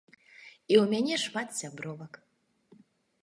І 0.71 0.73
ў 0.77 0.85
мяне 0.93 1.15
шмат 1.25 1.49
сябровак. 1.59 2.13